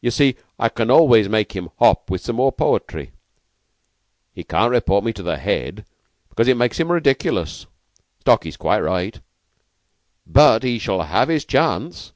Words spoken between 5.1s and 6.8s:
to the Head, because it makes